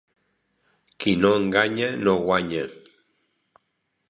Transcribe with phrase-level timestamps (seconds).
[1.03, 2.65] Qui no enganya no guanya.